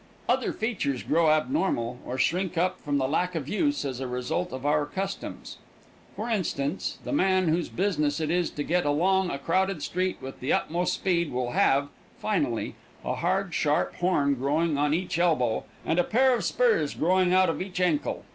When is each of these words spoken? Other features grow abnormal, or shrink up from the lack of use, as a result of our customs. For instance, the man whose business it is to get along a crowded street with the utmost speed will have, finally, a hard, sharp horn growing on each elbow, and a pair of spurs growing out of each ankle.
Other 0.27 0.51
features 0.51 1.03
grow 1.03 1.29
abnormal, 1.29 1.99
or 2.07 2.17
shrink 2.17 2.57
up 2.57 2.81
from 2.81 2.97
the 2.97 3.07
lack 3.07 3.35
of 3.35 3.47
use, 3.47 3.85
as 3.85 3.99
a 3.99 4.07
result 4.07 4.51
of 4.51 4.65
our 4.65 4.87
customs. 4.87 5.59
For 6.15 6.27
instance, 6.27 6.97
the 7.03 7.11
man 7.11 7.49
whose 7.49 7.69
business 7.69 8.19
it 8.19 8.31
is 8.31 8.49
to 8.49 8.63
get 8.63 8.83
along 8.83 9.29
a 9.29 9.37
crowded 9.37 9.83
street 9.83 10.17
with 10.19 10.39
the 10.39 10.53
utmost 10.53 10.95
speed 10.95 11.31
will 11.31 11.51
have, 11.51 11.89
finally, 12.17 12.73
a 13.05 13.13
hard, 13.13 13.53
sharp 13.53 13.93
horn 13.97 14.33
growing 14.33 14.75
on 14.75 14.91
each 14.95 15.19
elbow, 15.19 15.65
and 15.85 15.99
a 15.99 16.03
pair 16.03 16.33
of 16.33 16.43
spurs 16.43 16.95
growing 16.95 17.31
out 17.31 17.51
of 17.51 17.61
each 17.61 17.79
ankle. 17.79 18.25